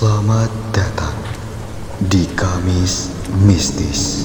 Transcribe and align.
Selamat 0.00 0.48
datang 0.72 1.12
di 2.08 2.24
Kamis 2.32 3.12
Mistis. 3.44 4.24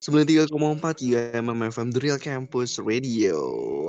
Sembilan 0.00 0.24
tiga 0.24 0.48
koma 0.48 0.72
empat 0.72 1.04
UMFM 1.04 1.92
The 1.92 2.00
Real 2.00 2.16
Campus 2.16 2.80
Radio. 2.80 3.36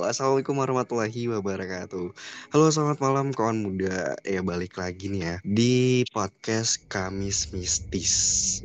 Assalamualaikum 0.03 0.59
warahmatullahi 0.59 1.31
wabarakatuh. 1.31 2.11
Halo 2.51 2.67
selamat 2.67 2.99
malam 2.99 3.31
kawan 3.31 3.63
muda. 3.63 4.19
Ya 4.27 4.43
balik 4.43 4.75
lagi 4.75 5.07
nih 5.07 5.21
ya 5.23 5.35
di 5.47 6.03
podcast 6.11 6.83
Kamis 6.91 7.55
Mistis. 7.55 8.11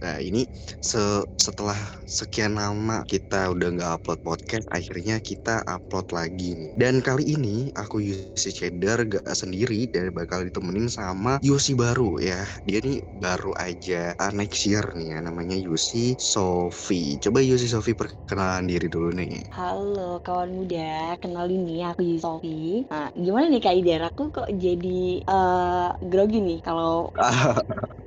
Nah 0.02 0.18
ini 0.18 0.42
se- 0.82 1.22
setelah 1.38 1.78
sekian 2.02 2.58
lama 2.58 3.06
kita 3.06 3.54
udah 3.54 3.78
nggak 3.78 3.90
upload 4.02 4.18
podcast, 4.26 4.66
akhirnya 4.74 5.22
kita 5.22 5.62
upload 5.70 6.10
lagi 6.10 6.58
nih. 6.58 6.70
Dan 6.74 6.98
kali 6.98 7.30
ini 7.30 7.70
aku 7.78 8.02
Yusi 8.02 8.50
Cheddar 8.50 9.06
gak 9.06 9.22
sendiri 9.30 9.86
dan 9.86 10.10
bakal 10.10 10.42
ditemenin 10.42 10.90
sama 10.90 11.38
Yusi 11.46 11.78
baru 11.78 12.18
ya. 12.18 12.42
Dia 12.66 12.82
nih 12.82 13.06
baru 13.14 13.54
aja 13.54 14.18
uh, 14.18 14.34
next 14.34 14.66
year 14.66 14.82
nih 14.98 15.14
ya 15.14 15.22
namanya 15.22 15.54
Yusi 15.54 16.18
Sofi. 16.18 17.22
Coba 17.22 17.35
Yusi 17.48 17.66
Sofi 17.74 17.92
perkenalan 18.00 18.64
diri 18.70 18.86
dulu 18.94 19.08
nih. 19.18 19.30
Halo 19.56 20.00
kawan 20.24 20.50
muda, 20.58 20.78
kenalin 21.22 21.60
nih 21.66 21.78
aku 21.88 22.02
Sofi. 22.24 22.48
Nah, 22.90 23.04
gimana 23.24 23.46
nih 23.52 23.60
Kak 23.64 23.74
Idar? 23.78 24.00
Aku 24.08 24.22
kok 24.34 24.48
jadi 24.64 24.88
eh, 25.30 25.86
grogi 26.10 26.36
nih 26.46 26.56
kalau 26.66 26.88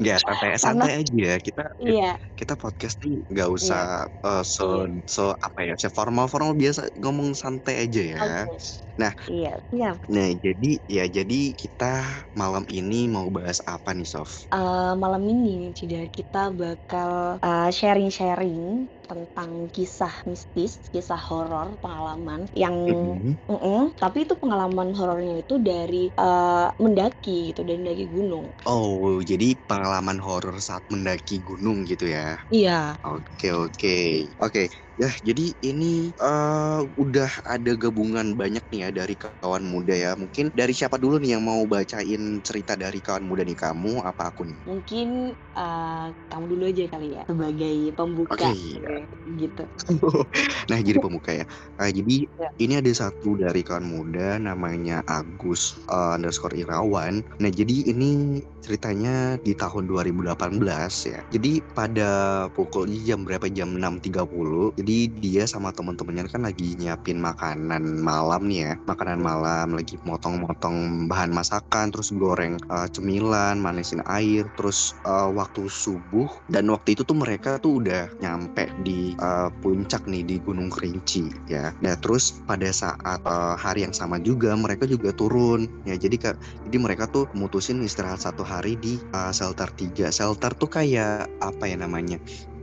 Nggak 0.00 0.18
santai 0.22 0.50
santai 0.58 0.92
aja 1.02 1.32
kita 1.38 1.64
iya, 1.80 2.18
kita 2.34 2.54
podcast 2.58 2.98
nih 3.02 3.22
nggak 3.30 3.48
usah 3.50 4.06
uh, 4.26 4.42
so 4.42 4.86
so 5.06 5.34
apa 5.38 5.70
ya 5.70 5.74
se 5.78 5.88
formal 5.90 6.26
formal 6.26 6.54
biasa 6.58 6.90
ngomong 6.98 7.34
santai 7.34 7.86
aja 7.86 8.02
ya. 8.02 8.18
oke. 8.46 8.58
Nah. 8.98 9.14
iya, 9.30 9.54
siap. 9.70 10.02
Nah 10.10 10.28
jadi 10.42 10.82
ya 10.90 11.06
jadi 11.06 11.54
kita 11.54 12.02
malam 12.34 12.66
ini 12.66 13.06
mau 13.06 13.30
bahas 13.30 13.62
apa 13.62 13.94
nih 13.94 14.10
Sof? 14.10 14.50
Eh, 14.50 14.92
malam 14.98 15.22
ini 15.22 15.70
Cidar 15.70 16.10
kita 16.10 16.50
bakal 16.50 17.38
eh, 17.38 17.70
sharing-sharing 17.70 18.90
tentang 19.08 19.72
kisah 19.72 20.12
mistis, 20.28 20.78
kisah 20.92 21.18
horor, 21.18 21.80
pengalaman 21.80 22.44
yang 22.52 22.76
Mhm. 22.76 23.34
Mm-mm, 23.48 23.96
tapi 23.96 24.28
itu 24.28 24.36
pengalaman 24.36 24.92
horornya 24.92 25.40
itu 25.40 25.56
dari 25.56 26.12
eh, 26.12 26.68
mendaki 26.76 27.50
gitu, 27.52 27.64
dari 27.64 27.80
mendaki 27.80 28.06
gunung. 28.12 28.52
Oh 28.68 29.24
jadi 29.24 29.56
pengalaman 29.64 30.20
horor 30.20 30.60
saat 30.60 30.84
mendaki 30.92 31.40
gunung 31.40 31.88
gitu 31.88 32.04
ya? 32.12 32.36
Iya. 32.52 33.00
Oke 33.08 33.48
oke 33.56 33.96
oke 34.36 34.62
ya 34.98 35.10
jadi 35.22 35.54
ini 35.62 36.10
eh, 36.12 36.80
udah 36.98 37.30
ada 37.46 37.72
gabungan 37.78 38.34
banyak 38.34 38.64
nih 38.74 38.80
ya 38.86 38.90
dari 38.90 39.14
kawan 39.14 39.62
muda 39.62 39.94
ya 39.94 40.12
mungkin 40.18 40.50
dari 40.50 40.74
siapa 40.74 40.98
dulu 40.98 41.22
nih 41.22 41.38
yang 41.38 41.44
mau 41.46 41.62
bacain 41.70 42.42
cerita 42.42 42.74
dari 42.74 42.98
kawan 42.98 43.22
muda 43.22 43.46
nih 43.46 43.54
kamu 43.54 44.02
apa 44.02 44.34
aku 44.34 44.42
nih? 44.50 44.58
Mungkin 44.66 45.08
eh, 45.56 46.06
kamu 46.30 46.44
dulu 46.50 46.62
aja 46.68 46.84
kali 46.92 47.06
ya 47.16 47.22
sebagai 47.30 47.76
pembuka 47.94 48.34
Oke 48.34 48.50
iya. 48.52 49.06
gitu. 49.38 49.64
nah 50.70 50.78
jadi 50.82 50.98
pembuka 50.98 51.30
ya 51.32 51.44
Ah, 51.78 51.90
jadi 51.94 52.26
Ya. 52.38 52.50
ini 52.58 52.74
ada 52.78 52.90
satu 52.90 53.38
dari 53.38 53.62
kawan 53.62 53.86
muda 53.86 54.38
namanya 54.38 55.02
Agus 55.06 55.78
eh, 55.86 56.14
underscore 56.18 56.54
Irawan 56.58 57.22
nah 57.38 57.50
jadi 57.50 57.90
ini 57.94 58.42
ceritanya 58.62 59.38
di 59.42 59.54
tahun 59.54 59.86
2018 59.86 61.06
ya 61.06 61.22
jadi 61.30 61.62
pada 61.72 62.10
pukul 62.52 62.90
jam 63.06 63.22
berapa 63.26 63.46
jam 63.50 63.74
6.30 63.78 64.74
jadi 64.78 64.87
dia 65.20 65.44
sama 65.44 65.74
teman-temannya 65.76 66.32
kan 66.32 66.48
lagi 66.48 66.72
nyiapin 66.80 67.20
makanan 67.20 68.00
malam 68.00 68.48
nih 68.48 68.58
ya 68.64 68.72
makanan 68.88 69.20
malam 69.20 69.76
lagi 69.76 70.00
motong-motong 70.08 71.06
bahan 71.10 71.28
masakan 71.28 71.92
terus 71.92 72.08
goreng 72.16 72.56
eh, 72.56 72.88
cemilan 72.88 73.60
manisin 73.60 74.00
air 74.08 74.48
terus 74.56 74.96
eh, 75.04 75.28
waktu 75.28 75.68
subuh 75.68 76.40
dan 76.48 76.64
waktu 76.72 76.96
itu 76.96 77.04
tuh 77.04 77.18
mereka 77.18 77.60
tuh 77.60 77.84
udah 77.84 78.08
nyampe 78.22 78.72
di 78.80 79.12
eh, 79.18 79.48
puncak 79.60 80.08
nih 80.08 80.24
di 80.24 80.36
Gunung 80.40 80.72
Kerinci 80.72 81.28
ya. 81.50 81.74
Nah 81.84 81.94
terus 82.00 82.40
pada 82.48 82.70
saat 82.72 83.20
eh, 83.20 83.54
hari 83.58 83.84
yang 83.84 83.92
sama 83.92 84.16
juga 84.22 84.54
mereka 84.56 84.88
juga 84.88 85.12
turun 85.12 85.68
ya. 85.84 85.98
Jadi 85.98 86.16
kak, 86.16 86.36
jadi 86.64 86.76
mereka 86.78 87.04
tuh 87.10 87.28
mutusin 87.34 87.82
istirahat 87.84 88.22
satu 88.22 88.46
hari 88.46 88.78
di 88.78 88.96
eh, 89.12 89.32
shelter 89.34 89.68
3 89.74 90.08
Shelter 90.14 90.54
tuh 90.54 90.70
kayak 90.70 91.28
apa 91.42 91.64
ya 91.68 91.76
namanya? 91.76 92.16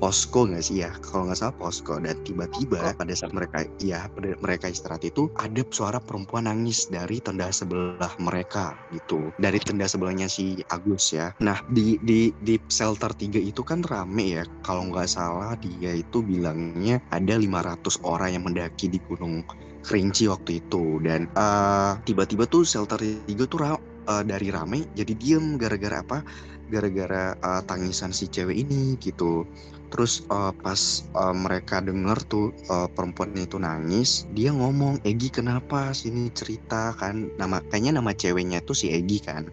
Posko 0.05 0.45
nggak 0.45 0.61
sih? 0.61 0.85
Ya 0.85 0.93
kalau 1.01 1.25
nggak 1.25 1.39
salah 1.41 1.57
posko. 1.57 1.97
Dan 1.97 2.13
tiba-tiba 2.21 2.93
pada 2.93 3.13
saat 3.17 3.33
mereka 3.33 3.65
ya 3.81 4.05
pada 4.13 4.37
mereka 4.37 4.69
istirahat 4.69 5.01
itu 5.01 5.33
ada 5.41 5.65
suara 5.73 5.97
perempuan 5.97 6.45
nangis 6.45 6.85
dari 6.93 7.17
tenda 7.25 7.49
sebelah 7.49 8.13
mereka 8.21 8.77
gitu. 8.93 9.33
Dari 9.41 9.57
tenda 9.57 9.89
sebelahnya 9.89 10.29
si 10.29 10.61
Agus 10.69 11.09
ya. 11.09 11.33
Nah 11.41 11.57
di 11.73 11.97
di 12.05 12.29
di 12.37 12.61
shelter 12.69 13.17
3 13.17 13.41
itu 13.41 13.65
kan 13.65 13.81
rame 13.81 14.37
ya. 14.37 14.43
Kalau 14.61 14.85
nggak 14.93 15.09
salah 15.09 15.57
dia 15.57 15.97
itu 15.97 16.21
bilangnya 16.21 17.01
ada 17.09 17.33
500 17.41 17.97
orang 18.05 18.37
yang 18.37 18.45
mendaki 18.45 18.85
di 18.85 19.01
gunung 19.09 19.41
Kerinci 19.81 20.29
waktu 20.29 20.61
itu. 20.61 21.01
Dan 21.01 21.25
eh, 21.33 21.91
tiba-tiba 22.05 22.45
tuh 22.45 22.61
shelter 22.61 23.01
3 23.01 23.45
tuh 23.49 23.57
ra- 23.57 23.81
eh, 24.05 24.23
dari 24.25 24.53
rame 24.53 24.85
jadi 24.93 25.13
diem 25.17 25.57
gara-gara 25.57 26.05
apa? 26.05 26.21
Gara-gara 26.69 27.33
eh, 27.37 27.61
tangisan 27.65 28.13
si 28.13 28.29
cewek 28.29 28.65
ini 28.65 28.97
gitu 29.01 29.45
terus 29.91 30.25
eh, 30.29 30.53
pas 30.63 30.81
eh, 31.05 31.35
mereka 31.35 31.81
denger 31.83 32.17
tuh 32.27 32.45
eh, 32.71 32.87
perempuannya 32.95 33.43
itu 33.47 33.57
nangis 33.61 34.25
dia 34.33 34.51
ngomong 34.55 35.01
Egi 35.05 35.29
kenapa 35.29 35.91
sini 35.93 36.29
cerita 36.33 36.93
kan? 36.97 37.29
Nama 37.37 37.61
kayaknya 37.69 37.99
nama 38.01 38.11
ceweknya 38.15 38.59
itu 38.63 38.73
si 38.73 38.87
Egi 38.91 39.19
kan. 39.21 39.45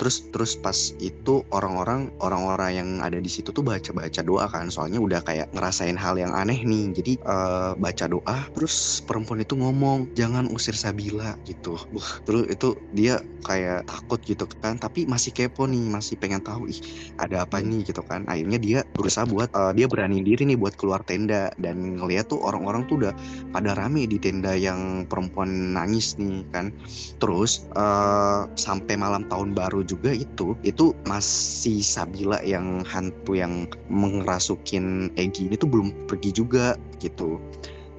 Terus 0.00 0.24
terus 0.34 0.52
pas 0.58 0.74
itu 0.98 1.44
orang-orang 1.54 2.10
orang-orang 2.18 2.70
yang 2.74 2.88
ada 3.04 3.18
di 3.22 3.30
situ 3.30 3.52
tuh 3.54 3.62
baca-baca 3.62 4.20
doa 4.24 4.46
kan. 4.50 4.66
Soalnya 4.72 4.98
udah 4.98 5.20
kayak 5.22 5.52
ngerasain 5.54 5.94
hal 6.00 6.16
yang 6.18 6.32
aneh 6.34 6.58
nih. 6.64 6.90
Jadi 6.96 7.12
eh, 7.22 7.72
baca 7.78 8.04
doa 8.10 8.38
terus 8.56 9.02
perempuan 9.06 9.42
itu 9.44 9.54
ngomong 9.58 10.10
jangan 10.16 10.48
usir 10.50 10.74
Sabila 10.74 11.36
gitu. 11.46 11.76
Wah 11.92 12.10
terus 12.26 12.48
itu 12.50 12.74
dia 12.90 13.20
kayak 13.44 13.86
takut 13.86 14.20
gitu 14.24 14.44
kan. 14.58 14.78
Tapi 14.80 15.06
masih 15.06 15.30
kepo 15.34 15.66
nih 15.68 15.82
masih 15.90 16.16
pengen 16.18 16.42
tahu 16.42 16.66
ih 16.70 16.78
ada 17.18 17.44
apa 17.46 17.60
nih? 17.62 17.86
Gitu 17.86 18.02
kan. 18.06 18.24
Akhirnya 18.26 18.58
dia 18.58 18.78
berusaha 18.96 19.26
buat 19.28 19.50
dia 19.72 19.88
berani 19.88 20.22
diri 20.24 20.44
nih 20.48 20.58
buat 20.58 20.76
keluar 20.76 21.02
tenda. 21.04 21.50
Dan 21.58 21.98
ngeliat 21.98 22.30
tuh 22.30 22.40
orang-orang 22.40 22.86
tuh 22.86 23.04
udah 23.04 23.12
pada 23.50 23.74
rame 23.76 24.06
di 24.06 24.16
tenda 24.20 24.54
yang 24.54 25.04
perempuan 25.08 25.74
nangis 25.74 26.16
nih 26.16 26.44
kan. 26.54 26.70
Terus 27.18 27.66
eh, 27.74 28.40
sampai 28.56 28.94
malam 28.96 29.26
tahun 29.26 29.56
baru 29.56 29.84
juga 29.84 30.12
itu 30.14 30.54
itu 30.62 30.96
masih 31.08 31.80
Sabila 31.82 32.40
yang 32.44 32.84
hantu 32.86 33.36
yang 33.36 33.68
mengerasukin 33.88 35.10
Egi 35.18 35.50
ini 35.50 35.56
tuh 35.58 35.68
belum 35.68 36.08
pergi 36.08 36.30
juga 36.32 36.76
gitu 37.02 37.42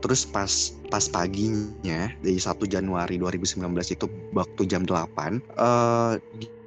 terus 0.03 0.27
pas 0.27 0.51
pas 0.91 1.07
paginya 1.07 2.11
dari 2.19 2.35
1 2.35 2.59
Januari 2.67 3.15
2019 3.15 3.63
itu 3.95 4.05
waktu 4.35 4.61
jam 4.67 4.83
8 4.83 5.39
eh 5.55 6.13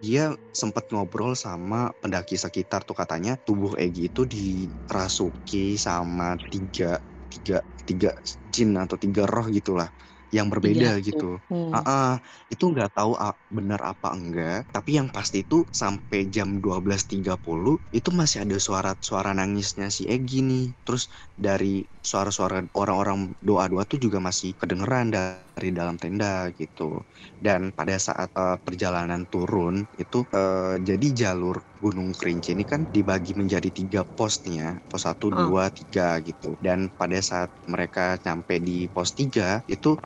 dia 0.00 0.32
sempat 0.56 0.88
ngobrol 0.88 1.36
sama 1.36 1.92
pendaki 2.00 2.40
sekitar 2.40 2.80
tuh 2.88 2.96
katanya 2.96 3.36
tubuh 3.36 3.76
Egi 3.76 4.08
itu 4.08 4.24
dirasuki 4.24 5.76
sama 5.76 6.40
tiga 6.48 6.96
tiga 7.28 7.60
tiga 7.84 8.10
jin 8.48 8.72
atau 8.80 8.96
tiga 8.96 9.28
roh 9.28 9.44
gitulah 9.52 9.92
yang 10.34 10.48
berbeda 10.52 10.98
Tiga 10.98 11.04
gitu. 11.04 11.38
Hmm. 11.50 11.70
Ah, 11.74 11.82
ah, 11.86 12.14
itu 12.50 12.64
nggak 12.72 12.90
tahu 12.96 13.14
ah, 13.18 13.34
benar 13.50 13.80
apa 13.82 14.10
enggak, 14.14 14.66
tapi 14.74 14.98
yang 14.98 15.08
pasti 15.10 15.42
itu 15.46 15.62
sampai 15.70 16.26
jam 16.30 16.58
12.30 16.62 17.78
itu 17.94 18.10
masih 18.14 18.42
ada 18.46 18.56
suara-suara 18.58 19.30
nangisnya 19.36 19.88
si 19.92 20.06
Egi 20.10 20.42
nih. 20.42 20.66
Terus 20.86 21.06
dari 21.38 21.86
suara-suara 22.02 22.66
orang-orang 22.74 23.34
doa-doa 23.42 23.82
tuh 23.86 23.98
juga 24.02 24.18
masih 24.22 24.54
kedengeran 24.58 25.10
dari 25.56 25.72
dalam 25.72 25.96
tenda 25.96 26.52
gitu. 26.52 27.00
Dan 27.40 27.72
pada 27.72 27.96
saat 27.96 28.28
eh, 28.36 28.56
perjalanan 28.60 29.24
turun 29.32 29.74
itu 29.96 30.16
eh, 30.36 30.76
jadi 30.88 31.06
jalur 31.20 31.56
Gunung 31.80 32.12
Kerinci 32.16 32.52
ini 32.56 32.64
kan 32.68 32.84
dibagi 32.88 33.32
menjadi 33.36 33.68
tiga 33.72 34.00
pos 34.16 34.44
nih 34.44 34.54
ya, 34.62 34.70
pos 34.88 35.02
satu, 35.08 35.32
Oh. 35.32 35.36
dua, 35.40 35.72
tiga 35.72 36.20
gitu. 36.24 36.56
Dan 36.60 36.92
pada 36.92 37.16
saat 37.24 37.50
mereka 37.68 38.16
nyampe 38.24 38.60
di 38.60 38.88
pos 38.92 39.12
tiga 39.16 39.60
itu 39.68 39.96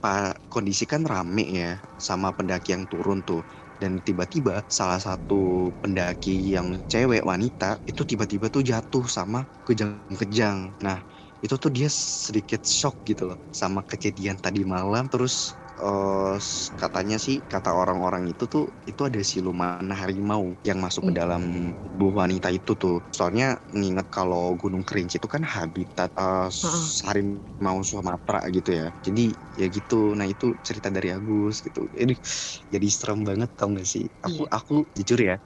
pa- 0.00 0.34
kondisi 0.52 0.84
kan 0.92 1.02
rame 1.12 1.44
ya 1.60 1.70
sama 2.08 2.28
pendaki 2.36 2.72
yang 2.76 2.84
turun 2.90 3.20
tuh. 3.28 3.42
Dan 3.80 3.92
tiba-tiba 4.04 4.60
salah 4.68 5.00
satu 5.00 5.72
pendaki 5.80 6.52
yang 6.56 6.76
cewek 6.84 7.24
wanita 7.24 7.80
itu 7.88 8.02
tiba-tiba 8.04 8.46
tuh 8.52 8.60
jatuh 8.70 9.04
sama 9.08 9.38
kejang-kejang. 9.66 10.76
Nah 10.84 11.00
itu 11.44 11.54
tuh 11.60 11.70
dia 11.72 11.88
sedikit 11.92 12.62
shock 12.68 13.00
gitu 13.08 13.32
loh 13.34 13.38
sama 13.52 13.80
kejadian 13.88 14.36
tadi 14.40 14.62
malam 14.68 15.08
terus 15.12 15.56
eee, 15.80 16.36
katanya 16.76 17.16
sih, 17.16 17.40
kata 17.48 17.72
orang-orang 17.72 18.28
itu 18.28 18.44
tuh, 18.52 18.68
itu 18.84 19.00
ada 19.08 19.20
siluman 19.24 19.80
harimau 19.96 20.52
yang 20.66 20.76
masuk 20.84 21.08
ke 21.08 21.12
Mmm. 21.12 21.16
dalam 21.16 21.72
tubuh 21.88 22.12
wanita 22.20 22.52
itu 22.52 22.76
tuh. 22.76 23.00
Soalnya 23.08 23.56
nginget 23.72 24.06
kalau 24.12 24.52
Gunung 24.60 24.84
Kerinci 24.84 25.16
itu 25.22 25.28
kan 25.30 25.40
habitat, 25.40 26.12
Heeh. 26.62 26.90
harimau 27.08 27.80
Sumatera 27.86 28.44
gitu 28.52 28.70
ya. 28.76 28.86
Jadi 29.00 29.32
ya 29.56 29.66
gitu, 29.72 30.12
nah 30.18 30.28
itu 30.28 30.52
cerita 30.60 30.92
dari 30.92 31.08
Agus 31.16 31.64
gitu. 31.64 31.88
Ini 31.96 32.12
jadi 32.68 32.86
serem 32.92 33.24
banget 33.24 33.48
tau 33.56 33.72
gak 33.72 33.88
sih? 33.88 34.04
Aku 34.20 34.44
Iya. 34.44 34.50
aku 34.52 34.84
jujur 34.96 35.20
ya, 35.20 35.36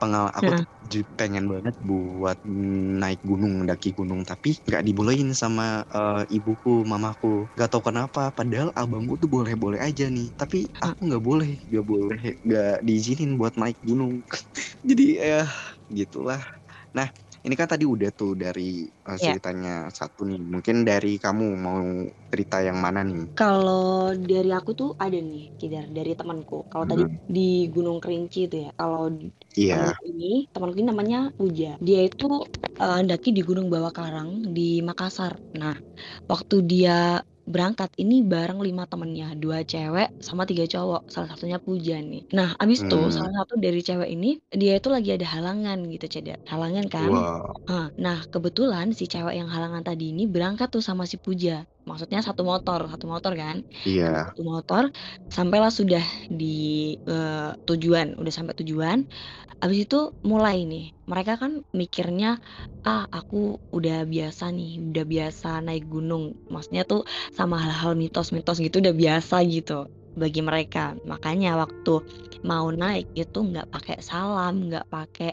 pengal 0.00 0.28
aku 0.32 0.50
tuh 0.58 0.66
ju 0.84 1.00
pengen 1.18 1.44
banget 1.52 1.76
buat 1.80 2.38
naik 3.02 3.20
gunung, 3.24 3.64
mendaki 3.64 3.92
gunung, 3.96 4.24
tapi 4.24 4.56
nggak 4.64 4.82
dibolehin 4.86 5.30
sama, 5.36 5.84
eee, 5.92 6.40
ibuku, 6.40 6.82
mamaku. 6.88 7.48
Nggak 7.56 7.68
tahu 7.72 7.82
kenapa, 7.92 8.32
padahal 8.32 8.72
abangku 8.76 9.16
tuh 9.20 9.28
boleh-boleh 9.32 9.80
aja 9.82 10.08
nih, 10.08 10.32
tapi 10.36 10.68
aku 10.80 11.00
nggak 11.08 11.24
boleh, 11.24 11.52
nggak 11.68 11.84
boleh, 11.86 12.20
nggak 12.44 12.74
diizinin 12.86 13.36
buat 13.40 13.54
naik 13.60 13.76
gunung. 13.84 14.24
Jadi 14.88 15.20
ya 15.20 15.44
gitulah. 15.90 16.42
Nah, 16.96 17.08
ini 17.46 17.54
kan 17.60 17.68
tadi 17.72 17.84
udah 17.88 18.10
tuh 18.16 18.32
dari, 18.36 18.84
eee, 18.88 19.18
Iya. 19.18 19.34
ceritanya 19.34 19.88
satu 19.98 20.20
nih, 20.28 20.40
mungkin 20.52 20.76
dari 20.88 21.16
kamu 21.22 21.44
mau 21.56 21.80
cerita 22.30 22.56
yang 22.66 22.78
mana 22.84 23.00
nih? 23.06 23.30
Kalau 23.38 24.10
dari 24.30 24.50
aku 24.58 24.70
tuh 24.74 24.88
ada 24.98 25.16
nih, 25.18 25.54
Cidar, 25.60 25.86
dari 25.96 26.12
temanku. 26.18 26.66
Kalau 26.70 26.84
tadi 26.90 27.02
Mhm. 27.02 27.20
di 27.34 27.70
Gunung 27.70 27.98
Kerinci 28.02 28.38
itu 28.50 28.56
ya, 28.66 28.70
kalau 28.74 29.06
Iya. 29.56 29.94
temanku 29.94 30.02
ini 30.10 30.50
temanku 30.52 30.76
ini 30.82 30.88
namanya 30.90 31.18
Puja. 31.38 31.78
Dia 31.78 31.98
itu, 32.10 32.26
eee, 32.82 32.98
ndaki 33.06 33.28
di 33.36 33.40
Gunung 33.46 33.68
Bawah 33.70 33.92
Karang 33.94 34.30
di 34.56 34.82
Makassar. 34.82 35.38
Nah, 35.60 35.74
waktu 36.30 36.56
dia 36.66 37.22
berangkat 37.54 37.90
ini 38.02 38.14
bareng 38.32 38.58
5 38.66 38.84
temennya, 38.90 39.26
2 39.42 39.58
cewek 39.72 40.08
sama 40.26 40.42
3 40.50 40.64
cowok, 40.72 41.00
salah 41.12 41.28
satunya 41.32 41.58
Puja 41.66 41.94
nih. 42.10 42.22
Nah, 42.38 42.48
abis 42.62 42.78
itu 42.86 42.96
Mmm. 42.96 43.10
salah 43.16 43.32
satu 43.44 43.54
dari 43.64 43.80
cewek 43.88 44.08
ini, 44.14 44.28
dia 44.60 44.72
itu 44.78 44.88
lagi 44.94 45.10
ada 45.16 45.26
halangan 45.34 45.78
gitu, 45.92 46.06
Cedar. 46.12 46.38
Halangan 46.50 46.86
kan. 46.94 47.12
Wow. 47.12 47.90
Nah, 48.00 48.18
kebetulan 48.32 48.86
si 48.98 49.04
cewek 49.12 49.34
yang 49.40 49.48
halangan 49.54 49.82
tadi 49.86 50.04
ini 50.14 50.24
berangkat 50.30 50.68
tuh 50.74 50.82
sama 50.84 51.04
si 51.10 51.16
Puja. 51.20 51.66
Maksudnya 51.90 52.20
satu 52.24 52.42
motor 52.46 52.80
satu 52.92 53.06
motor 53.10 53.32
kan. 53.38 53.56
Iya. 53.84 54.34
Satu 54.36 54.40
motor, 54.46 54.84
sampailah 55.32 55.72
sudah 55.74 56.04
di, 56.30 56.92
eee, 57.08 57.50
tujuan, 57.68 58.14
udah 58.20 58.32
sampai 58.34 58.54
tujuan. 58.62 58.98
Habis 59.62 59.78
itu 59.88 59.98
mulai 60.26 60.64
nih, 60.68 60.92
mereka 61.10 61.36
kan 61.42 61.52
mikirnya, 61.76 62.40
"Ah, 62.86 63.04
aku 63.12 63.58
udah 63.76 64.04
biasa 64.08 64.52
nih, 64.54 64.80
udah 64.92 65.04
biasa 65.08 65.48
naik 65.66 65.84
gunung." 65.90 66.36
Maksudnya 66.52 66.84
tuh 66.88 67.02
sama 67.36 67.56
hal-hal 67.62 67.94
mitos-mitos 67.98 68.58
gitu 68.62 68.80
udah 68.84 68.94
biasa 68.96 69.42
gitu 69.48 69.86
bagi 70.16 70.40
mereka. 70.44 70.96
Makanya 71.06 71.56
waktu 71.60 72.02
mau 72.46 72.68
naik 72.72 73.08
itu 73.16 73.38
nggak 73.40 73.68
pakai 73.72 73.98
salam, 74.04 74.68
nggak 74.70 74.86
pakai, 74.92 75.32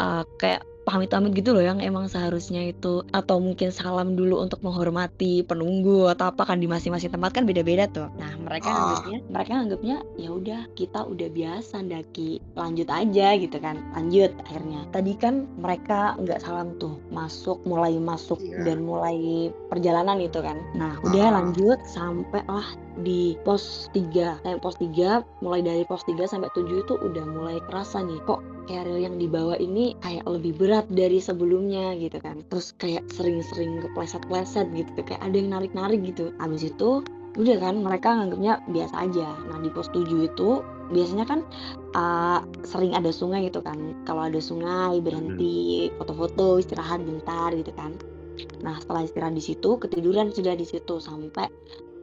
eee, 0.00 0.22
kayak 0.40 0.62
pamit-pamit 0.86 1.34
gitu 1.34 1.50
loh 1.50 1.60
yang 1.60 1.82
emang 1.82 2.06
seharusnya 2.06 2.62
itu 2.70 3.02
atau 3.10 3.42
mungkin 3.42 3.74
salam 3.74 4.14
dulu 4.14 4.38
untuk 4.38 4.62
menghormati 4.62 5.42
penunggu 5.42 6.06
atau 6.06 6.30
apa 6.30 6.46
kan 6.46 6.62
di 6.62 6.70
masing-masing 6.70 7.10
tempat 7.10 7.34
kan 7.34 7.42
beda-beda 7.42 7.90
tuh. 7.90 8.06
Nah, 8.16 8.32
mereka 8.38 8.70
Ah. 8.70 8.74
nganggepnya 8.94 9.18
mereka 9.26 9.50
nganggepnya, 9.58 9.96
ya 10.14 10.28
udah 10.30 10.60
kita 10.78 11.00
udah 11.02 11.28
biasa 11.28 11.74
ndaki, 11.82 12.38
lanjut 12.54 12.86
aja 12.86 13.26
gitu 13.34 13.58
kan. 13.58 13.82
Lanjut 13.98 14.30
akhirnya. 14.46 14.86
Tadi 14.94 15.12
kan 15.18 15.34
mereka 15.58 16.14
nggak 16.22 16.38
salam 16.38 16.78
tuh, 16.78 16.94
masuk 17.10 17.58
mulai 17.66 17.98
masuk 17.98 18.38
Iya. 18.38 18.62
dan 18.62 18.86
mulai 18.86 19.50
perjalanan 19.66 20.22
itu 20.22 20.38
kan. 20.38 20.54
Nah, 20.78 20.94
udah 21.02 21.18
Heeh. 21.18 21.34
lanjut 21.34 21.78
sampailah 21.82 22.62
di 23.02 23.36
pos 23.44 23.92
3. 23.92 24.40
Sampai 24.40 24.60
pos 24.62 24.76
3, 24.80 25.24
mulai 25.44 25.60
dari 25.60 25.82
pos 25.84 26.04
3 26.06 26.24
sampai 26.24 26.48
7 26.54 26.84
itu 26.84 26.94
udah 26.96 27.24
mulai 27.28 27.58
kerasa 27.68 28.00
nih, 28.04 28.20
kok 28.24 28.40
keril 28.66 28.98
yang 28.98 29.16
dibawa 29.16 29.54
ini 29.62 29.94
kayak 30.02 30.26
lebih 30.26 30.58
berat 30.58 30.86
dari 30.90 31.22
sebelumnya 31.22 31.94
gitu 31.96 32.18
kan. 32.18 32.42
Terus 32.50 32.74
kayak 32.76 33.06
sering-sering 33.12 33.84
kepleset-pleset 33.84 34.66
gitu, 34.74 34.90
kayak 35.06 35.22
ada 35.22 35.36
yang 35.36 35.50
narik-narik 35.54 36.02
gitu. 36.02 36.34
Habis 36.42 36.72
itu 36.72 37.02
udah 37.36 37.56
kan 37.60 37.84
mereka 37.84 38.16
nganggepnya 38.16 38.64
biasa 38.72 38.94
aja. 39.06 39.28
Nah, 39.52 39.58
di 39.60 39.68
pos 39.68 39.92
7 39.92 40.24
itu 40.24 40.64
biasanya 40.88 41.26
kan, 41.28 41.40
eee, 41.92 42.38
sering 42.64 42.96
ada 42.96 43.12
sungai 43.12 43.46
gitu 43.46 43.60
kan. 43.60 43.76
Kalau 44.08 44.24
ada 44.24 44.40
sungai 44.40 44.98
berhenti 45.04 45.92
foto-foto, 46.00 46.58
istirahat 46.58 47.04
bentar 47.04 47.52
gitu 47.52 47.70
kan. 47.76 47.92
Nah, 48.64 48.76
setelah 48.80 49.04
istirahat 49.04 49.36
di 49.36 49.44
situ, 49.44 49.76
ketiduran 49.80 50.32
sudah 50.32 50.56
di 50.56 50.64
situ 50.64 51.00
sampai, 51.00 51.48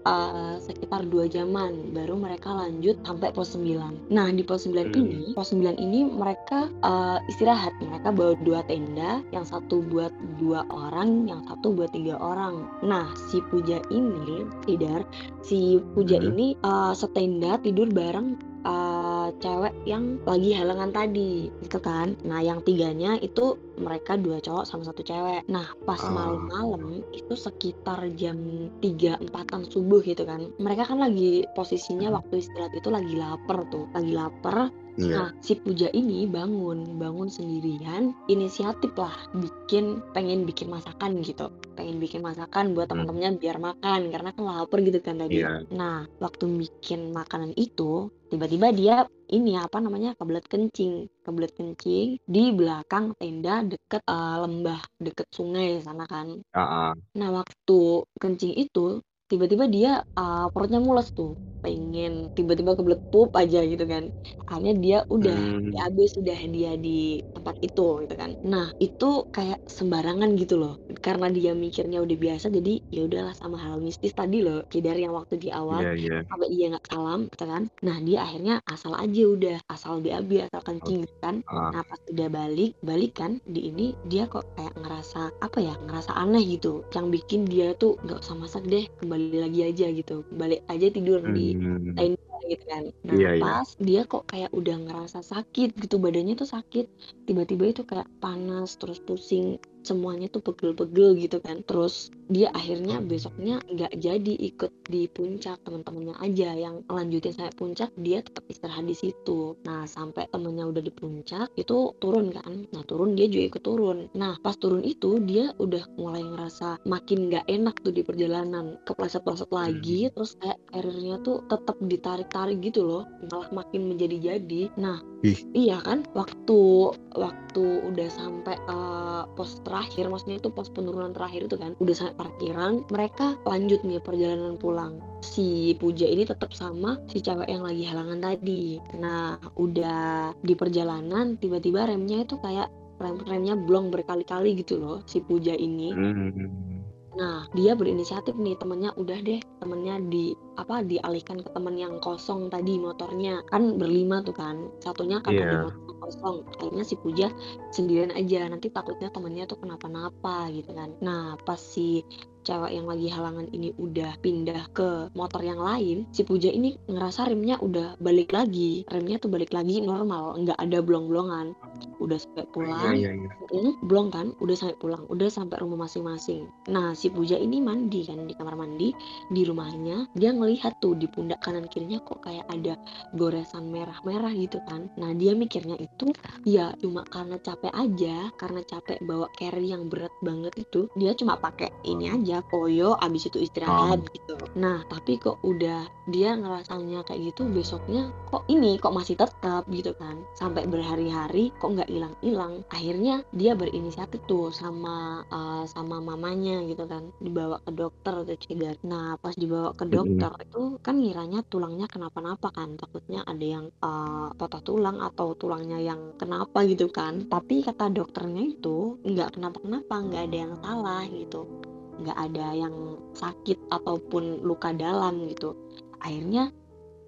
eee, 0.03 0.53
sekitar 0.63 1.07
2 1.07 1.25
jaman, 1.27 1.91
baru 1.95 2.15
mereka 2.19 2.51
lanjut 2.53 2.99
sampai 3.07 3.31
pos 3.31 3.55
9. 3.55 3.97
Nah, 4.11 4.29
di 4.31 4.43
pos 4.43 4.63
9 4.67 4.91
Mmm. 4.91 4.99
ini 4.99 5.31
pos 5.35 5.51
9 5.55 5.75
ini 5.79 6.05
mereka, 6.07 6.69
eee, 6.83 7.17
istirahat. 7.31 7.73
Mereka 7.83 8.11
bawa 8.15 8.33
2 8.43 8.61
tenda, 8.67 9.23
yang 9.35 9.43
satu 9.47 9.83
buat 9.87 10.11
2 10.39 10.63
orang, 10.71 11.27
yang 11.27 11.41
satu 11.47 11.71
buat 11.73 11.91
3 11.95 12.15
orang. 12.19 12.67
Nah, 12.83 13.11
si 13.31 13.39
Puja 13.51 13.79
ini, 13.91 14.43
Tidar, 14.67 15.03
si 15.43 15.79
Puja 15.95 16.19
Mhm. 16.19 16.27
ini, 16.31 16.47
eee, 16.59 16.93
setenda 16.95 17.57
tidur 17.63 17.87
bareng, 17.91 18.35
eee, 18.63 19.27
cewek 19.43 19.75
yang 19.87 20.19
lagi 20.27 20.51
halangan 20.55 20.91
tadi, 20.95 21.47
gitu 21.63 21.79
kan. 21.83 22.15
Nah, 22.27 22.39
yang 22.43 22.59
3-nya 22.63 23.19
itu 23.19 23.55
mereka 23.77 24.15
2 24.15 24.39
cowok 24.39 24.65
sama 24.65 24.83
1 24.85 25.01
cewek. 25.01 25.43
Nah, 25.49 25.67
pas 25.85 25.99
Ah. 25.99 26.11
malam-malam 26.11 27.01
itu 27.11 27.33
sekitar 27.33 28.05
jam 28.13 28.37
3, 28.79 29.17
4-an 29.19 29.65
subuh 29.65 30.01
gitu 30.03 30.23
kan. 30.23 30.49
Mereka 30.61 30.89
kan 30.89 30.99
lagi 31.01 31.45
posisinya 31.57 32.09
Mhm. 32.11 32.15
waktu 32.17 32.33
istirahat 32.41 32.73
itu 32.73 32.89
lagi 32.89 33.13
lapar 33.17 33.65
tuh, 33.69 33.89
lagi 33.93 34.13
lapar. 34.13 34.69
Iya. 34.93 35.09
Nah, 35.17 35.29
si 35.41 35.57
Puja 35.57 35.89
ini 35.89 36.29
bangun, 36.29 37.01
bangun 37.01 37.25
sendirian, 37.25 38.13
inisiatif 38.29 38.93
lah 38.93 39.09
bikin 39.33 40.05
pengen 40.13 40.45
bikin 40.45 40.69
masakan 40.69 41.17
gitu. 41.25 41.49
Pengen 41.73 41.97
bikin 41.97 42.21
masakan 42.21 42.77
buat 42.77 42.85
Mmm. 42.85 43.09
temen-temennya 43.09 43.41
biar 43.41 43.57
makan, 43.57 44.13
karena 44.13 44.29
kan 44.37 44.43
lapar 44.45 44.85
gitu 44.85 45.01
kan 45.01 45.17
tadi. 45.17 45.41
Iya. 45.41 45.65
Nah, 45.73 46.05
waktu 46.21 46.45
bikin 46.45 47.09
makanan 47.09 47.57
itu, 47.57 48.13
tiba-tiba 48.29 48.69
dia 48.69 49.09
ini, 49.31 49.55
apa 49.59 49.77
namanya, 49.83 50.13
kebelet 50.19 50.45
kencing. 50.51 51.07
Kebelet 51.25 51.51
kencing 51.57 52.19
di 52.27 52.41
belakang 52.57 53.15
tenda 53.19 53.63
deket, 53.63 54.01
eee, 54.07 54.35
lembah, 54.43 54.81
deket 54.99 55.27
sungai 55.31 55.79
sana 55.85 56.03
kan. 56.09 56.27
Heeh. 56.53 56.93
Nah, 57.19 57.29
waktu 57.39 58.03
kencing 58.21 58.53
itu, 58.57 59.01
tiba-tiba 59.29 59.65
dia, 59.69 59.91
eee, 60.19 60.45
perutnya 60.53 60.79
mules 60.83 61.09
tuh, 61.17 61.33
pengen 61.63 62.29
tiba-tiba 62.37 62.75
kebelet 62.77 63.01
pup 63.11 63.29
aja 63.39 63.59
gitu 63.65 63.83
kan. 63.87 64.03
Akhirnya 64.49 64.73
dia 64.83 64.97
udah 65.09 65.39
Mmm. 65.39 65.73
BAB 65.73 65.97
sudah 66.15 66.37
dia 66.55 66.71
di 66.79 67.19
tempat 67.35 67.55
itu 67.65 67.83
gitu 68.05 68.15
kan. 68.19 68.31
Nah, 68.45 68.67
itu 68.83 69.05
kayak 69.35 69.59
sembarangan 69.77 70.29
gitu 70.41 70.55
loh, 70.61 70.73
karena 71.05 71.27
dia 71.29 71.51
mikirnya 71.53 71.99
udah 72.05 72.17
biasa 72.25 72.47
jadi 72.49 72.73
ya 72.95 73.01
udahlah 73.07 73.35
sama 73.35 73.57
hal 73.59 73.77
mistis 73.83 74.15
tadi 74.15 74.39
loh, 74.45 74.63
Tidar, 74.71 74.95
yang 74.95 75.13
waktu 75.13 75.35
di 75.43 75.49
awal 75.51 75.83
Iya 75.83 75.91
iya. 75.99 76.17
sampai 76.31 76.47
dia 76.55 76.65
nggak 76.71 76.85
salam 76.89 77.19
gitu 77.27 77.45
kan. 77.51 77.63
Nah, 77.83 77.97
dia 78.07 78.17
akhirnya 78.25 78.53
asal 78.65 78.93
aja 78.95 79.21
udah, 79.35 79.57
asal 79.67 79.93
BAB, 79.99 80.31
asal 80.47 80.61
kencing 80.63 80.97
gitu 81.03 81.15
kan. 81.19 81.35
Heeh. 81.43 81.69
Nah, 81.75 81.83
pas 81.83 81.99
udah 82.09 82.27
balik 82.31 82.71
balik 82.81 83.11
kan, 83.19 83.31
di 83.43 83.59
ini 83.69 83.87
dia 84.07 84.23
kok 84.31 84.45
kayak 84.55 84.73
ngerasa, 84.79 85.21
apa 85.43 85.59
ya, 85.59 85.73
ngerasa 85.83 86.11
aneh 86.15 86.43
gitu, 86.47 86.81
yang 86.95 87.11
bikin 87.11 87.41
dia 87.45 87.75
tuh 87.75 87.99
nggak 88.03 88.19
usah 88.23 88.35
masak 88.39 88.63
deh, 88.71 88.85
kembali 89.03 89.37
lagi 89.43 89.59
aja 89.67 89.85
gitu, 89.91 90.23
balik 90.33 90.63
aja 90.71 90.87
tidur 90.89 91.19
di 91.35 91.51
Mmm. 91.57 91.93
tenda 91.97 92.35
gitu 92.47 92.63
kan. 92.69 92.83
Nah, 93.07 93.15
Iya 93.19 93.29
iya. 93.37 93.43
pas 93.43 93.67
dia 93.79 94.01
kok 94.07 94.23
kayak 94.31 94.51
udah 94.55 94.75
ngerasa 94.87 95.19
sakit 95.23 95.69
gitu, 95.79 95.95
badannya 95.99 96.33
tuh 96.39 96.49
sakit, 96.49 96.85
tiba-tiba 97.27 97.63
itu 97.75 97.81
kayak 97.87 98.07
panas, 98.23 98.75
terus 98.79 98.99
pusing, 99.03 99.59
semuanya 99.83 100.31
tuh 100.31 100.41
pegel-pegel 100.41 101.19
gitu 101.19 101.37
kan. 101.43 101.61
Terus 101.67 102.09
dia 102.31 102.49
akhirnya 102.55 103.03
besoknya 103.03 103.59
nggak 103.67 103.99
jadi 103.99 104.33
ikut 104.51 104.71
di 104.87 105.05
puncak, 105.11 105.59
temen-temennya 105.67 106.15
aja 106.23 106.49
yang 106.55 106.81
lanjutin 106.87 107.35
sampai 107.35 107.53
puncak, 107.53 107.91
dia 107.99 108.23
tetap 108.23 108.47
istirahat 108.47 108.87
di 108.87 108.95
situ. 108.95 109.59
Nah, 109.67 109.85
sampai 109.85 110.25
temennya 110.31 110.65
udah 110.65 110.81
di 110.81 110.91
puncak, 110.91 111.51
itu 111.59 111.93
turun 111.99 112.31
kan. 112.31 112.65
Nah, 112.71 112.83
turun 112.87 113.13
dia 113.13 113.27
juga 113.29 113.55
ikut 113.55 113.63
turun. 113.63 113.97
Nah, 114.15 114.39
pas 114.39 114.55
turun 114.57 114.81
itu 114.81 115.19
dia 115.21 115.51
udah 115.59 115.83
mulai 115.99 116.23
ngerasa 116.23 116.81
makin 116.87 117.29
nggak 117.29 117.45
enak 117.47 117.75
tuh 117.83 117.93
di 117.93 118.01
perjalanan, 118.01 118.79
kepleset-pleset 118.87 119.51
lagi, 119.51 120.07
Mmm. 120.07 120.13
terus 120.15 120.31
kayak 120.39 120.59
karirnya 120.71 121.15
tuh 121.21 121.43
tetep 121.51 121.77
ditarik-tarik 121.83 122.57
gitu 122.63 122.81
loh, 122.87 123.03
malah 123.29 123.49
makin 123.51 123.91
menjadi-jadi. 123.91 124.73
Nah 124.79 125.12
Ih. 125.23 125.39
iya 125.55 125.79
kan, 125.79 126.03
waktu 126.11 126.91
waktu 127.15 127.63
udah 127.87 128.09
sampai, 128.11 128.59
eee, 128.59 129.21
pos 129.39 129.63
terakhir, 129.63 130.11
maksudnya 130.11 130.43
itu 130.43 130.51
pos 130.51 130.67
penurunan 130.67 131.15
terakhir 131.15 131.47
itu 131.47 131.55
kan, 131.55 131.79
udah 131.79 131.95
sampai 131.95 132.27
parkiran, 132.27 132.83
mereka 132.91 133.39
lanjut 133.47 133.79
nih 133.87 134.03
perjalanan 134.03 134.59
pulang. 134.59 134.99
Si 135.23 135.79
Puja 135.79 136.03
ini 136.11 136.27
tetep 136.27 136.51
sama 136.51 136.99
si 137.07 137.23
cewek 137.23 137.47
yang 137.47 137.63
lagi 137.63 137.87
halangan 137.87 138.19
tadi. 138.19 138.83
Nah, 138.99 139.39
udah 139.55 140.35
di 140.43 140.53
perjalanan 140.59 141.39
tiba-tiba 141.39 141.87
remnya 141.87 142.27
itu 142.27 142.35
kayak 142.43 142.67
rem 142.99 143.23
remnya 143.23 143.55
blong 143.55 143.95
berkali-kali 143.95 144.59
gitu 144.59 144.75
loh, 144.75 145.07
si 145.07 145.23
Puja 145.23 145.55
ini. 145.55 145.95
Mmm. 145.95 146.72
Nah, 147.13 147.45
dia 147.53 147.77
berinisiatif 147.77 148.33
nih 148.33 148.57
temennya 148.57 148.89
udah 148.97 149.19
deh 149.21 149.37
temennya 149.61 150.01
di 150.09 150.33
apa 150.57 150.81
dialihkan 150.81 151.45
ke 151.45 151.49
temen 151.53 151.77
yang 151.77 152.01
kosong 152.01 152.49
tadi 152.49 152.81
motornya. 152.81 153.45
Kan 153.53 153.77
berlima 153.77 154.25
tuh 154.25 154.33
kan 154.33 154.69
satunya 154.81 155.21
karena 155.21 155.45
di 155.45 155.55
Iya. 155.57 155.65
motor 155.69 155.93
kosong 156.01 156.35
akhirnya 156.57 156.83
si 156.83 156.95
Puja 156.97 157.29
sendirian 157.69 158.11
aja. 158.13 158.49
Nanti 158.49 158.73
takutnya 158.73 159.13
temennya 159.13 159.45
tuh 159.45 159.61
kenapa-napa 159.61 160.49
gitu 160.51 160.73
kan. 160.73 160.89
Nah 161.05 161.37
pas 161.45 161.61
si 161.61 162.01
cewek 162.43 162.75
yang 162.75 162.85
lagi 162.85 163.07
halangan 163.09 163.47
ini 163.55 163.71
udah 163.79 164.19
pindah 164.19 164.69
ke 164.75 165.09
motor 165.15 165.41
yang 165.41 165.59
lain 165.59 166.05
si 166.11 166.23
Puja 166.23 166.49
ini 166.51 166.75
ngerasa 166.89 167.29
remnya 167.29 167.59
udah 167.61 167.99
balik 167.99 168.33
lagi. 168.33 168.83
Remnya 168.89 169.21
tuh 169.21 169.29
balik 169.29 169.53
lagi 169.53 169.79
normal 169.83 170.39
nggak 170.41 170.59
ada 170.59 170.79
blong-blongan. 170.81 171.53
Udah 172.01 172.17
sampai 172.19 172.45
pulang. 172.51 172.95
Iya 172.95 173.11
iya. 173.15 173.29
Mm, 173.53 173.85
belum 173.85 174.09
kan? 174.09 174.33
Udah 174.41 174.55
sampai 174.57 174.77
pulang. 174.81 175.03
Udah 175.07 175.29
sampai 175.29 175.61
rumah 175.61 175.85
masing-masing. 175.85 176.49
Nah 176.73 176.97
si 176.97 177.13
Puja 177.13 177.37
ini 177.37 177.61
mandi 177.61 178.03
kan 178.07 178.25
di 178.25 178.33
kamar 178.33 178.57
mandi 178.57 178.91
di 179.29 179.41
rumahnya. 179.45 180.09
Dia 180.17 180.33
ngelihat 180.33 180.81
tuh 180.81 180.97
di 180.97 181.05
pundak 181.05 181.39
kanan 181.45 181.69
kirinya 181.69 182.01
kok 182.01 182.25
kayak 182.25 182.49
ada 182.49 182.75
goresan 183.13 183.69
merah-merah 183.69 184.33
gitu 184.33 184.57
kan. 184.65 184.89
Nah 184.97 185.13
dia 185.13 185.37
mikirnya 185.37 185.77
itu 185.77 186.09
ya 186.43 186.73
cuma 186.81 187.05
karena 187.05 187.37
capek 187.37 187.71
aja. 187.71 188.33
Karena 188.35 188.65
capek 188.65 188.97
bawa 189.05 189.29
carry 189.37 189.69
yang 189.69 189.87
berat 189.87 190.11
banget 190.25 190.57
itu 190.57 190.89
dia 190.97 191.13
cuma 191.13 191.37
pakai 191.37 191.69
ini 191.85 192.09
aja 192.09 192.32
koyo 192.41 192.95
abis 192.97 193.29
itu 193.29 193.37
istirahat 193.43 194.01
gitu. 194.15 194.39
Nah 194.57 194.81
tapi 194.87 195.19
kok 195.19 195.43
udah 195.43 195.85
dia 196.07 196.35
ngerasanya 196.35 197.03
kayak 197.07 197.31
gitu 197.31 197.47
besoknya 197.47 198.11
kok 198.27 198.47
ini 198.47 198.79
kok 198.79 198.95
masih 198.95 199.19
tetap 199.19 199.67
gitu 199.69 199.91
kan. 199.99 200.23
Sampai 200.33 200.65
berhari-hari 200.65 201.53
kok 201.59 201.75
nggak 201.75 201.91
hilang-hilang. 201.91 202.63
Akhirnya 202.71 203.21
dia 203.35 203.53
berinisiatif 203.53 204.23
tuh 204.25 204.49
sama 204.49 205.27
uh, 205.29 205.67
sama 205.67 205.99
mamanya 205.99 206.63
gitu 206.65 206.87
kan 206.87 207.11
dibawa 207.19 207.59
ke 207.61 207.71
dokter 207.75 208.25
tuh 208.25 208.37
Cedar 208.39 208.75
nah 208.83 209.15
pas 209.19 209.35
dibawa 209.37 209.75
ke 209.75 209.85
dokter 209.85 210.31
itu 210.43 210.79
kan 210.79 210.97
ngiranya 210.97 211.43
tulangnya 211.45 211.85
kenapa-napa 211.91 212.49
kan. 212.55 212.79
Takutnya 212.79 213.27
ada 213.27 213.45
yang 213.45 213.65
uh, 213.83 214.31
patah 214.33 214.63
tulang 214.63 215.03
atau 215.03 215.35
tulangnya 215.35 215.77
yang 215.83 216.15
kenapa 216.15 216.63
gitu 216.63 216.87
kan. 216.89 217.27
Tapi 217.27 217.61
kata 217.61 217.91
dokternya 217.91 218.43
itu 218.55 218.97
nggak 219.03 219.35
kenapa-kenapa 219.35 219.95
nggak 219.99 220.23
ada 220.31 220.37
yang 220.37 220.53
salah 220.61 221.03
gitu 221.09 221.72
nggak 222.01 222.17
ada 222.17 222.47
yang 222.55 222.97
sakit 223.13 223.59
ataupun 223.69 224.41
luka 224.41 224.73
dalam 224.73 225.27
gitu. 225.29 225.53
Akhirnya 226.01 226.49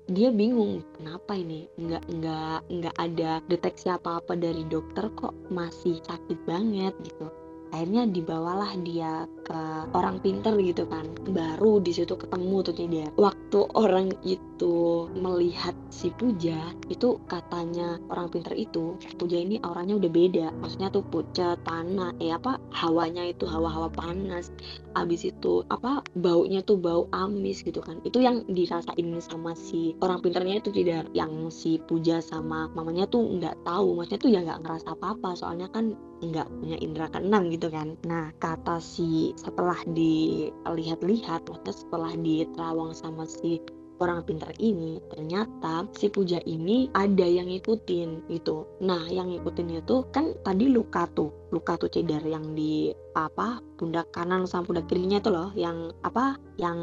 dia 0.06 0.30
bingung 0.30 0.86
kenapa 1.00 1.34
ini? 1.34 1.66
Nggak 1.80 2.04
nggak 2.10 2.60
nggak 2.70 2.96
ada 3.00 3.32
deteksi 3.50 3.90
apa 3.90 4.22
apa 4.22 4.38
dari 4.38 4.68
dokter 4.70 5.10
kok 5.18 5.34
masih 5.50 5.98
sakit 6.06 6.38
banget 6.46 6.94
gitu 7.02 7.45
akhirnya 7.74 8.06
dibawalah 8.10 8.74
dia 8.82 9.26
ke 9.46 9.62
orang 9.94 10.18
pinter 10.22 10.58
gitu 10.62 10.86
kan. 10.90 11.06
Baru 11.30 11.82
di 11.82 11.94
situ 11.94 12.18
ketemu 12.18 12.58
tuh 12.66 12.74
dia. 12.76 13.08
Waktu 13.18 13.60
orang 13.78 14.14
itu 14.26 15.08
melihat 15.14 15.74
si 15.94 16.10
Puja 16.14 16.74
itu 16.90 17.22
katanya 17.30 18.02
orang 18.10 18.30
pinter 18.30 18.54
itu 18.58 18.98
Puja 19.16 19.38
ini 19.40 19.62
auranya 19.62 19.98
udah 19.98 20.12
beda. 20.12 20.48
Maksudnya 20.62 20.90
tuh 20.92 21.06
pucat 21.08 21.58
panas 21.64 22.14
eh 22.22 22.34
apa 22.34 22.58
hawanya 22.74 23.26
itu 23.26 23.46
hawa-hawa 23.46 23.90
panas 23.94 24.50
abis 24.96 25.30
itu 25.30 25.62
apa 25.68 26.02
baunya 26.16 26.64
tuh 26.64 26.80
bau 26.80 27.06
amis 27.12 27.62
gitu 27.62 27.84
kan. 27.84 28.00
Itu 28.08 28.24
yang 28.24 28.48
dirasain 28.48 29.08
sama 29.22 29.54
si 29.54 29.94
orang 30.02 30.24
pinternya 30.24 30.64
itu 30.64 30.72
tidak 30.72 31.12
yang 31.12 31.52
si 31.52 31.78
Puja 31.86 32.24
sama 32.24 32.72
mamanya 32.74 33.06
tuh 33.06 33.22
nggak 33.22 33.68
tahu. 33.68 34.00
Maksudnya 34.00 34.20
tuh 34.20 34.32
ya 34.32 34.40
nggak 34.42 34.62
ngerasa 34.66 34.88
apa-apa 34.96 35.30
soalnya 35.38 35.68
kan 35.70 35.94
nggak 36.24 36.48
punya 36.48 36.78
indera 36.80 37.08
keenam 37.12 37.52
gitu 37.52 37.68
kan. 37.70 38.00
Nah 38.08 38.32
kata 38.40 38.80
si 38.80 39.36
setelah 39.36 39.78
dilihat-lihat 39.92 41.46
maksudnya 41.46 41.76
setelah 41.76 42.14
diterawang 42.16 42.96
sama 42.96 43.28
si 43.28 43.60
orang 44.00 44.24
pintar 44.28 44.52
ini 44.60 45.00
ternyata 45.12 45.88
si 45.96 46.12
Puja 46.12 46.40
ini 46.44 46.92
ada 46.92 47.24
yang 47.24 47.48
ngikutin 47.48 48.28
gitu. 48.32 48.68
Nah 48.84 49.08
yang 49.08 49.32
ngikutin 49.32 49.80
itu 49.84 50.04
kan 50.12 50.36
tadi 50.44 50.68
luka 50.68 51.08
tuh 51.16 51.32
luka 51.54 51.80
tuh 51.80 51.88
cedar 51.88 52.20
yang 52.28 52.52
di 52.52 52.92
apa 53.16 53.64
pundak 53.80 54.12
kanan 54.12 54.44
sama 54.44 54.68
pundak 54.68 54.92
kirinya 54.92 55.24
itu 55.24 55.32
loh 55.32 55.56
yang 55.56 55.96
apa 56.04 56.36
yang 56.60 56.78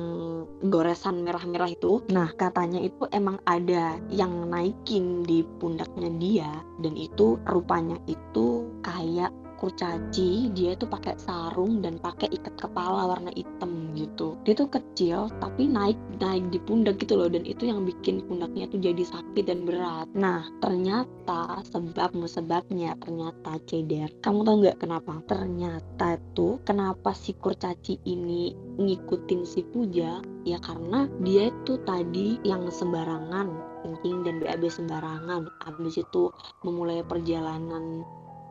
goresan 0.68 1.20
merah-merah 1.24 1.72
itu. 1.72 2.00
Nah 2.08 2.32
katanya 2.40 2.80
itu 2.80 3.04
emang 3.12 3.36
ada 3.44 4.00
yang 4.08 4.48
naikin 4.48 5.24
di 5.24 5.44
pundaknya 5.60 6.08
dia 6.16 6.50
dan 6.80 6.96
itu 6.96 7.36
rupanya 7.44 8.00
itu 8.08 8.64
kayak 8.80 9.32
kurcaci 9.62 10.50
dia 10.58 10.74
tuh 10.74 10.90
pakai 10.90 11.14
sarung 11.22 11.78
dan 11.78 12.02
pakai 12.02 12.26
ikat 12.34 12.58
kepala 12.58 13.14
warna 13.14 13.30
hitam 13.38 13.94
gitu. 13.94 14.34
Dia 14.42 14.58
tuh 14.58 14.66
kecil 14.66 15.30
tapi 15.38 15.70
naik 15.70 15.94
naik 16.18 16.50
di 16.50 16.58
pundak 16.58 16.98
gitu 16.98 17.14
loh 17.14 17.30
dan 17.30 17.46
itu 17.46 17.70
yang 17.70 17.86
bikin 17.86 18.26
pundaknya 18.26 18.66
tuh 18.66 18.82
jadi 18.82 19.06
sakit 19.06 19.44
dan 19.46 19.62
berat. 19.62 20.10
Nah 20.18 20.42
ternyata 20.58 21.62
sebab 21.70 22.10
musebabnya 22.18 22.98
ternyata 22.98 23.62
ceder 23.70 24.10
kamu 24.18 24.42
tahu 24.42 24.56
nggak 24.66 24.78
kenapa? 24.82 25.22
Ternyata 25.30 26.18
tuh 26.34 26.58
kenapa 26.66 27.14
si 27.14 27.38
kurcaci 27.38 28.02
ini 28.02 28.50
ngikutin 28.82 29.46
si 29.46 29.62
Puja? 29.62 30.18
Ya 30.42 30.58
karena 30.58 31.06
dia 31.22 31.54
itu 31.54 31.78
tadi 31.86 32.42
yang 32.42 32.66
sembarangan 32.66 33.70
kencing 33.82 34.26
dan 34.26 34.42
BAB 34.42 34.66
sembarangan. 34.66 35.46
Habis 35.62 36.02
itu 36.02 36.34
memulai 36.66 37.06
perjalanan 37.06 38.02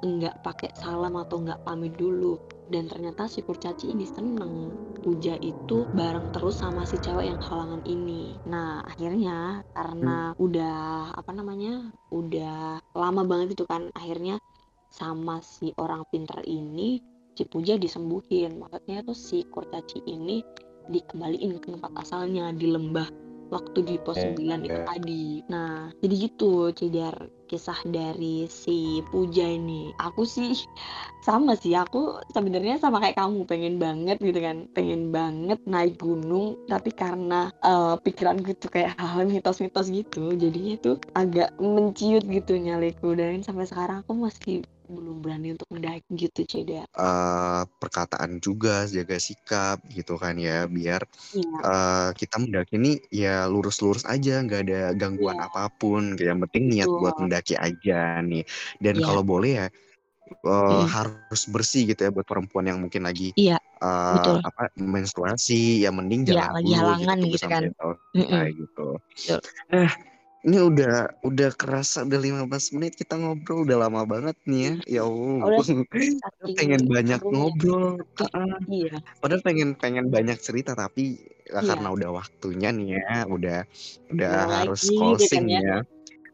nggak 0.02 0.42
pakai 0.42 0.74
salam 0.78 1.14
atau 1.18 1.42
nggak 1.42 1.62
pamit 1.66 1.94
dulu. 1.96 2.42
Dan 2.72 2.88
ternyata 2.88 3.28
si 3.28 3.44
kurcaci 3.46 3.92
ini 3.92 4.08
seneng. 4.08 4.74
Puja 5.02 5.34
itu 5.42 5.90
bareng 5.98 6.30
terus 6.30 6.62
sama 6.62 6.86
si 6.86 6.98
cewek 7.02 7.30
yang 7.34 7.42
halangan 7.42 7.82
ini. 7.90 8.38
Nah 8.46 8.86
akhirnya 8.86 9.66
karena 9.74 10.38
udah 10.38 11.10
apa 11.18 11.32
namanya 11.34 11.90
udah 12.14 12.80
lama 12.94 13.22
banget 13.26 13.58
itu 13.58 13.66
kan 13.66 13.90
akhirnya 13.98 14.38
sama 14.92 15.42
si 15.42 15.74
orang 15.82 16.06
pinter 16.14 16.38
ini 16.46 17.02
si 17.34 17.44
Puja 17.50 17.76
disembuhin. 17.82 18.62
Maksudnya 18.62 19.02
tuh 19.02 19.18
si 19.18 19.42
kurcaci 19.50 20.06
ini 20.06 20.46
dikembaliin 20.90 21.58
ke 21.62 21.74
tempat 21.74 21.92
asalnya 21.98 22.54
di 22.54 22.70
lembah 22.70 23.10
waktu 23.52 23.80
di 23.84 23.96
pos 24.00 24.18
9 24.18 24.38
itu 24.64 24.80
tadi. 24.88 25.44
Nah, 25.52 25.92
jadi 26.00 26.16
gitu 26.16 26.72
Cidar 26.72 27.14
kisah 27.52 27.76
dari 27.84 28.48
si 28.48 29.04
Puja 29.12 29.44
ini. 29.44 29.92
Aku 30.00 30.24
sih 30.24 30.56
sama 31.20 31.60
sih, 31.60 31.76
aku 31.76 32.24
sebenarnya 32.32 32.80
sama 32.80 33.04
kayak 33.04 33.20
kamu 33.20 33.44
pengen 33.44 33.76
banget 33.76 34.18
gitu 34.24 34.40
kan, 34.40 34.72
pengen 34.72 35.12
banget 35.12 35.60
naik 35.68 36.00
gunung 36.00 36.56
tapi 36.72 36.96
karena 36.96 37.52
uh, 37.62 38.00
pikiranku 38.00 38.56
tuh 38.56 38.72
kayak 38.72 38.96
hal 38.96 39.28
mitos-mitos 39.28 39.92
gitu, 39.92 40.32
jadinya 40.40 40.80
tuh 40.80 40.96
agak 41.12 41.52
menciut 41.60 42.24
gitu 42.24 42.56
nyaliku 42.56 43.12
dan 43.12 43.44
sampai 43.44 43.68
sekarang 43.68 44.00
aku 44.08 44.16
masih 44.16 44.64
belum 44.92 45.24
berani 45.24 45.56
untuk 45.56 45.72
mendaki 45.72 46.04
gitu 46.20 46.44
Ceda. 46.44 46.84
Uh, 46.92 47.64
perkataan 47.80 48.44
juga 48.44 48.84
jaga 48.92 49.16
sikap 49.16 49.80
gitu 49.88 50.20
kan 50.20 50.36
ya 50.36 50.68
biar 50.68 51.08
Iya. 51.32 51.58
uh, 51.64 52.10
kita 52.12 52.36
mendaki 52.44 52.76
ini 52.76 53.00
ya 53.08 53.48
lurus-lurus 53.48 54.04
aja 54.04 54.44
nggak 54.44 54.62
ada 54.68 54.82
gangguan 54.92 55.40
Iya. 55.40 55.48
apa 55.48 55.72
pun 55.80 56.20
yang 56.20 56.44
penting 56.44 56.76
niat 56.76 56.92
buat 56.92 57.16
Betul. 57.16 57.24
Mendaki 57.42 57.58
aja 57.58 58.00
nih 58.22 58.44
dan 58.78 58.96
Iya. 58.96 59.06
kalau 59.06 59.24
boleh 59.26 59.52
ya 59.58 59.68
uh, 60.46 60.86
Mm. 60.86 60.88
harus 60.88 61.42
bersih 61.50 61.92
gitu 61.92 62.06
ya 62.06 62.12
buat 62.14 62.24
perempuan 62.24 62.64
yang 62.64 62.80
mungkin 62.80 63.04
lagi 63.04 63.34
Iya, 63.36 63.58
uh, 63.82 64.16
betul. 64.16 64.38
apa 64.46 64.64
menstruasi 64.78 65.82
ya 65.84 65.90
mending 65.92 66.24
Iya, 66.24 66.32
jangan 66.38 66.54
lagi 66.54 66.64
dulu 66.64 66.72
gitu 66.72 66.86
halangan 66.86 67.18
tunggu 67.18 67.34
gitu 67.34 67.48
kan. 67.50 67.62
Mm-mm. 67.66 68.30
selesai 68.30 68.48
gitu. 68.54 68.88
Betul. 69.12 69.40
Nah, 69.68 69.92
ini 70.42 70.58
udah 70.58 70.96
udah 71.22 71.50
kerasa 71.54 71.98
udah 72.02 72.18
15 72.18 72.48
menit 72.72 72.94
kita 72.96 73.14
ngobrol 73.14 73.62
udah 73.62 73.78
lama 73.78 74.02
banget 74.08 74.34
nih 74.48 74.62
ya. 74.62 74.74
Ya 74.88 75.04
Udah 75.04 75.52
Allah. 75.60 76.56
pengen 76.56 76.82
banyak 76.88 77.20
serunya. 77.20 77.36
ngobrol. 77.36 77.86
Iya. 78.66 78.96
Padahal 79.20 79.42
pengen 79.44 79.70
pengen 79.76 80.06
banyak 80.08 80.38
cerita 80.40 80.74
tapi 80.74 81.20
ya 81.44 81.60
Iya. 81.60 81.68
karena 81.68 81.92
udah 81.92 82.10
waktunya 82.16 82.72
nih 82.72 82.88
ya, 82.96 83.28
udah 83.28 83.60
udah 84.10 84.32
harus 84.64 84.82
lagi 84.82 84.96
gitu 84.96 85.02
closing 85.28 85.44
kan 85.44 85.52
ya. 85.52 85.60
ya. 85.60 85.78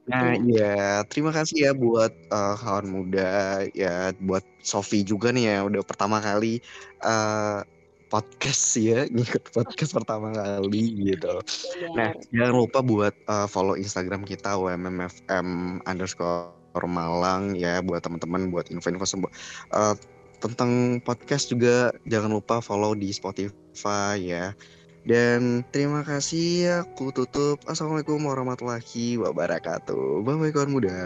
Nah, 0.07 0.39
Iya. 0.39 0.39
iya 0.39 0.75
terima 1.11 1.35
kasih 1.35 1.67
ya 1.67 1.71
buat 1.75 2.15
uh, 2.31 2.55
kawan 2.55 2.87
muda 2.87 3.59
ya 3.75 4.15
buat 4.23 4.43
Sofi 4.63 5.03
juga 5.03 5.35
nih 5.35 5.51
ya 5.51 5.57
udah 5.67 5.83
pertama 5.83 6.23
kali 6.23 6.63
uh, 7.03 7.59
podcast 8.07 8.79
ya 8.79 9.03
ngikut 9.13 9.51
podcast 9.51 9.91
pertama 9.91 10.31
kali 10.31 11.11
gitu. 11.11 11.43
Nah 11.91 12.15
jangan 12.31 12.55
lupa 12.55 12.79
buat 12.79 13.11
uh, 13.27 13.51
follow 13.51 13.75
Instagram 13.75 14.23
kita 14.23 14.55
WMMFM 14.55 15.79
underscore 15.83 16.55
Malang 16.87 17.57
ya 17.57 17.83
buat 17.83 18.05
teman-teman 18.05 18.53
buat 18.53 18.69
info-info 18.71 19.03
semua 19.03 19.31
uh, 19.75 19.97
tentang 20.37 21.01
podcast 21.01 21.49
juga 21.49 21.89
jangan 22.05 22.31
lupa 22.37 22.61
follow 22.61 22.93
di 22.95 23.09
Spotify 23.11 24.15
ya. 24.21 24.55
Dan 25.07 25.63
terima 25.71 26.03
kasih 26.03 26.83
aku 26.83 27.15
tutup. 27.15 27.63
Assalamualaikum 27.63 28.19
warahmatullahi 28.27 29.15
wabarakatuh. 29.15 30.19
Bye 30.27 30.35
bye 30.35 30.51
kawan 30.51 30.67
muda. 30.67 30.99